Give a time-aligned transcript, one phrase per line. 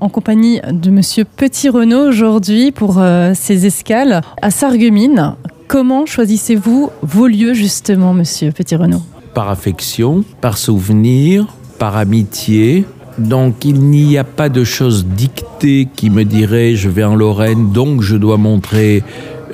[0.00, 5.34] en compagnie de Monsieur Petit Renault aujourd'hui pour euh, ces escales à Sarreguemines.
[5.66, 9.02] Comment choisissez-vous vos lieux justement, Monsieur Petit Renault
[9.34, 11.46] Par affection, par souvenir,
[11.78, 12.84] par amitié.
[13.18, 17.72] Donc il n'y a pas de choses dictées qui me diraient je vais en Lorraine,
[17.72, 19.02] donc je dois montrer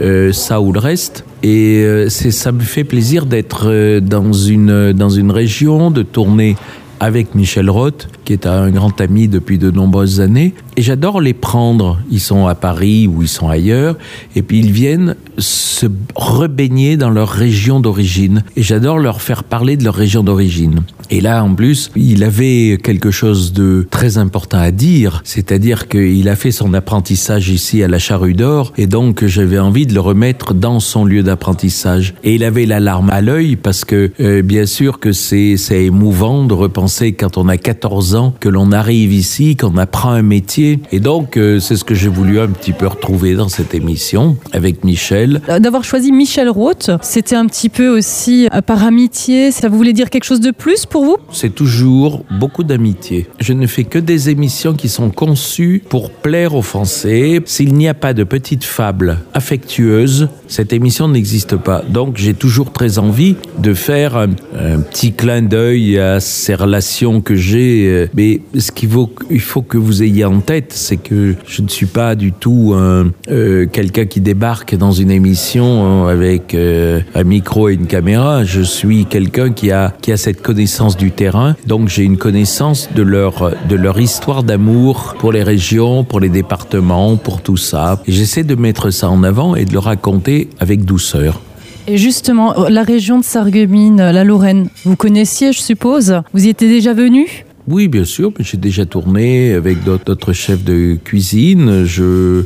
[0.01, 1.25] euh, ça ou le reste.
[1.43, 6.57] Et euh, ça me fait plaisir d'être euh, dans une dans une région, de tourner
[7.05, 10.55] avec Michel Roth, qui est un grand ami depuis de nombreuses années.
[10.77, 11.99] Et j'adore les prendre.
[12.11, 13.97] Ils sont à Paris ou ils sont ailleurs.
[14.35, 18.43] Et puis ils viennent se rebaigner dans leur région d'origine.
[18.57, 20.83] Et j'adore leur faire parler de leur région d'origine.
[21.11, 26.29] Et là, en plus, il avait quelque chose de très important à dire, c'est-à-dire qu'il
[26.29, 30.01] a fait son apprentissage ici à la Charrue d'Or, et donc j'avais envie de le
[30.01, 32.15] remettre dans son lieu d'apprentissage.
[32.25, 35.85] Et il avait la larme à l'œil parce que, euh, bien sûr, que c'est c'est
[35.85, 40.23] émouvant de repenser quand on a 14 ans que l'on arrive ici, qu'on apprend un
[40.23, 40.64] métier.
[40.93, 44.37] Et donc, euh, c'est ce que j'ai voulu un petit peu retrouver dans cette émission
[44.53, 45.41] avec Michel.
[45.61, 49.51] D'avoir choisi Michel Roth, c'était un petit peu aussi euh, par amitié.
[49.51, 51.17] Ça voulait dire quelque chose de plus pour vous?
[51.33, 53.27] C'est toujours beaucoup d'amitié.
[53.41, 57.41] Je ne fais que des émissions qui sont conçues pour plaire aux Français.
[57.45, 61.83] S'il n'y a pas de petites fables affectueuses, cette émission n'existe pas.
[61.89, 67.21] Donc j'ai toujours très envie de faire un, un petit clin d'œil à ces relations
[67.21, 67.87] que j'ai.
[67.89, 71.63] euh, Mais ce qu'il faut, il faut que vous ayez en tête, c'est que je
[71.63, 77.25] ne suis pas du tout euh, quelqu'un qui débarque dans une émission avec euh, un
[77.25, 78.45] micro et une caméra.
[78.45, 81.57] Je suis quelqu'un qui a, qui a cette connaissance du terrain.
[81.67, 86.29] Donc j'ai une connaissance de leur, de leur histoire d'amour pour les régions, pour les
[86.29, 88.01] départements, pour tout ça.
[88.07, 91.41] J'essaie de mettre ça en avant et de le raconter avec douceur.
[91.87, 96.23] Et justement, la région de Sarreguemines, la Lorraine, vous connaissiez, je suppose?
[96.33, 97.45] Vous y étiez déjà venu?
[97.67, 101.85] Oui, bien sûr, mais j'ai déjà tourné avec d'autres chefs de cuisine.
[101.85, 102.45] Je,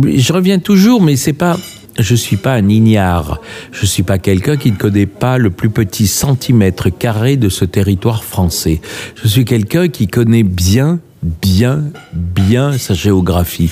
[0.00, 1.58] je reviens toujours, mais c'est pas.
[1.98, 3.40] Je suis pas un ignare.
[3.70, 7.64] Je suis pas quelqu'un qui ne connaît pas le plus petit centimètre carré de ce
[7.64, 8.80] territoire français.
[9.22, 13.70] Je suis quelqu'un qui connaît bien bien, bien sa géographie.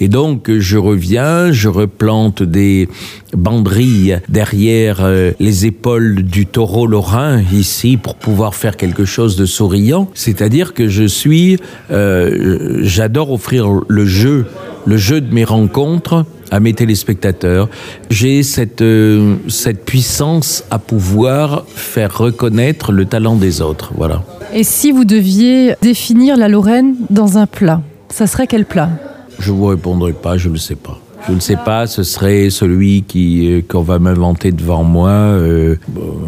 [0.00, 2.88] Et donc, je reviens, je replante des
[3.36, 9.44] banderilles derrière euh, les épaules du taureau lorrain ici pour pouvoir faire quelque chose de
[9.44, 10.08] souriant.
[10.14, 11.58] C'est-à-dire que je suis,
[11.90, 14.46] euh, j'adore offrir le jeu,
[14.86, 17.68] le jeu de mes rencontres à mes téléspectateurs.
[18.10, 23.92] J'ai cette, euh, cette puissance à pouvoir faire reconnaître le talent des autres.
[23.96, 24.22] Voilà.
[24.52, 28.90] Et si vous deviez définir la Lorraine dans un plat, ça serait quel plat?
[29.38, 31.00] Je vous répondrai pas, je ne sais pas.
[31.26, 35.76] Je ne sais pas, ce serait celui qui euh, qu'on va m'inventer devant moi, euh,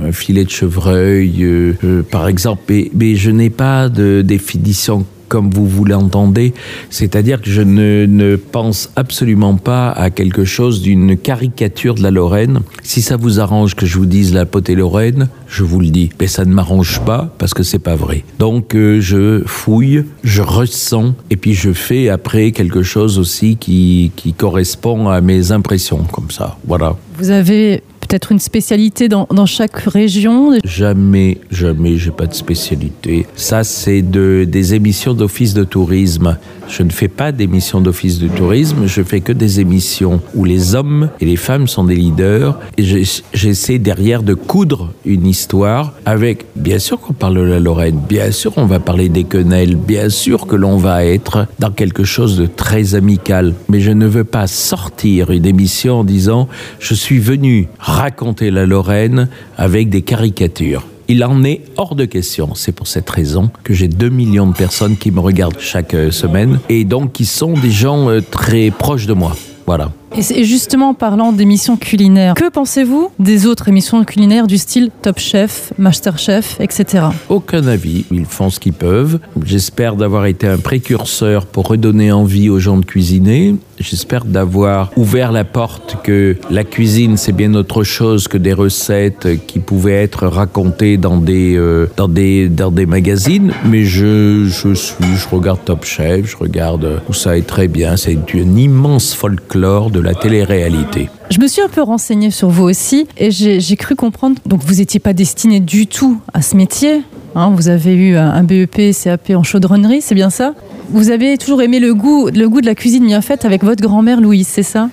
[0.03, 2.63] un filet de chevreuil, euh, par exemple.
[2.71, 6.55] Mais, mais je n'ai pas de définition comme vous vous l'entendez,
[6.91, 12.11] c'est-à-dire que je ne, ne pense absolument pas à quelque chose d'une caricature de la
[12.11, 12.61] Lorraine.
[12.83, 16.11] Si ça vous arrange que je vous dise la potée Lorraine, je vous le dis.
[16.21, 18.25] Mais ça ne m'arrange pas parce que c'est pas vrai.
[18.39, 24.13] Donc euh, je fouille, je ressens et puis je fais après quelque chose aussi qui,
[24.17, 26.59] qui correspond à mes impressions comme ça.
[26.67, 26.97] Voilà.
[27.19, 33.27] Vous avez peut-être une spécialité dans, chaque région Jamais, jamais, j'ai pas de spécialité.
[33.37, 36.37] Ça, c'est de, des émissions d'office de tourisme.
[36.69, 40.75] Je ne fais pas d'émissions d'office de tourisme, je fais que des émissions où les
[40.75, 46.45] hommes et les femmes sont des leaders et j'essaie derrière de coudre une histoire avec,
[46.57, 50.09] bien sûr qu'on parle de la Lorraine, bien sûr on va parler des quenelles, bien
[50.09, 54.25] sûr que l'on va être dans quelque chose de très amical, mais je ne veux
[54.25, 56.49] pas sortir une émission en disant
[56.81, 60.87] je suis venu raconter la Lorraine avec des caricatures.
[61.09, 62.55] Il en est hors de question.
[62.55, 66.11] C'est pour cette raison que j'ai 2 millions de personnes qui me regardent chaque euh,
[66.11, 69.35] semaine et donc qui sont des gens euh, très proches de moi.
[69.67, 69.93] Voilà.
[70.17, 75.19] Et justement, en parlant d'émissions culinaires, que pensez-vous des autres émissions culinaires du style Top
[75.19, 77.07] Chef, Master Chef, etc.
[77.29, 78.05] Aucun avis.
[78.13, 79.19] Ils font ce qu'ils peuvent.
[79.45, 83.57] J'espère d'avoir été un précurseur pour redonner envie aux gens de cuisiner.
[83.79, 89.29] J'espère d'avoir ouvert la porte que la cuisine, c'est bien autre chose que des recettes
[89.47, 93.53] qui pouvaient être racontées dans des, euh, dans des, dans des magazines.
[93.67, 97.97] Mais je, je suis, je regarde Top Chef, je regarde où ça est très bien.
[97.99, 101.11] C'est un immense folklore de la télé-réalité.
[101.31, 104.77] Je me suis un peu renseignée sur vous aussi et j'ai cru comprendre, donc vous
[104.77, 107.03] n'étiez pas destiné du tout à ce métier.
[107.35, 110.55] hein, vous avez eu un BEP, CAP en chaudronnerie, c'est bien ça?
[110.91, 113.83] Vous avez toujours aimé le goût, le goût de la cuisine bien faite avec votre
[113.83, 114.89] grand-mère Louise, c'est ça?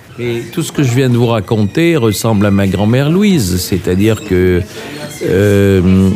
[0.52, 4.62] Tout ce que je viens de vous raconter ressemble à ma grand-mère Louise, c'est-à-dire que
[5.22, 6.10] euh,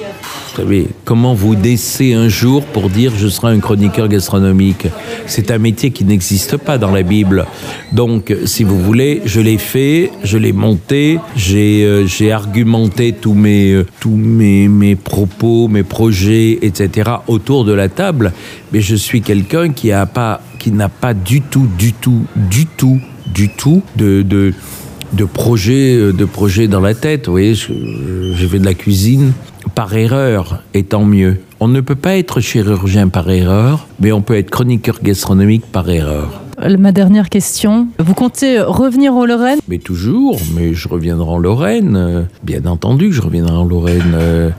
[0.59, 4.89] savez, comment vous naissez un jour pour dire je serai un chroniqueur gastronomique?
[5.27, 7.47] C'est un métier qui n'existe pas dans la Bible.
[7.93, 13.73] Donc, si vous voulez, je l'ai fait, je l'ai monté, j'ai euh, argumenté tous mes
[13.73, 17.11] euh, tous mes, mes propos, mes projets, etc.
[17.29, 18.33] autour de la table.
[18.73, 22.67] Mais je suis quelqu'un qui a pas qui n'a pas du tout, du tout, du
[22.67, 23.01] tout,
[23.33, 24.53] du tout de, de
[25.13, 27.27] de projets euh, de projets dans la tête.
[27.27, 29.33] Vous voyez, j'ai fait de la cuisine
[29.79, 31.41] par erreur, et tant mieux.
[31.61, 35.89] On ne peut pas être chirurgien par erreur, mais on peut être chroniqueur gastronomique par
[35.89, 36.48] erreur.
[36.63, 37.89] Euh, Ma dernière question.
[37.99, 39.59] Vous comptez revenir en Lorraine?
[39.69, 41.97] Mais toujours, mais je reviendrai en Lorraine.
[41.97, 44.51] euh, Bien entendu je reviendrai en Lorraine euh,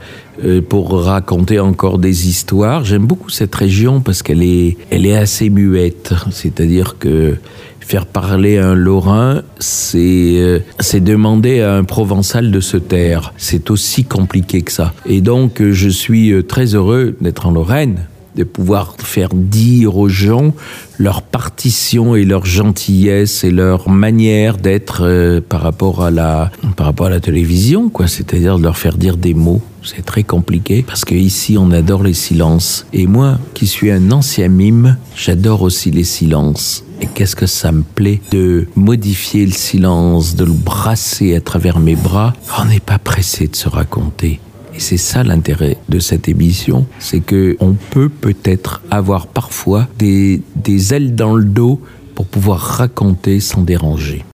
[0.68, 2.84] pour raconter encore des histoires.
[2.84, 6.14] J'aime beaucoup cette région parce qu'elle est, elle est assez muette.
[6.30, 7.36] C'est-à-dire que
[7.80, 10.62] faire parler un Lorrain, c'est
[11.00, 13.32] demander à un Provençal de se taire.
[13.36, 14.94] C'est aussi compliqué que ça.
[15.06, 20.54] Et donc, je suis très heureux d'être en Lorraine de pouvoir faire dire aux gens
[20.98, 26.86] leur partition et leur gentillesse et leur manière d'être euh, par rapport à la par
[26.86, 28.06] rapport à la télévision quoi.
[28.06, 29.62] C'est-à-dire de leur faire dire des mots.
[29.82, 32.86] C'est très compliqué parce que ici on adore les silences.
[32.92, 36.84] Et moi qui suis un ancien mime j'adore aussi les silences.
[37.00, 41.78] Et qu'est-ce que ça me plaît de modifier le silence de le brasser à travers
[41.78, 42.34] mes bras?
[42.60, 44.38] On n'est pas pressé de se raconter
[44.74, 50.42] et c'est ça l'intérêt de cette émission, c'est que on peut peut-être avoir parfois des,
[50.56, 51.80] des ailes dans le dos
[52.14, 54.24] pour pouvoir raconter sans déranger.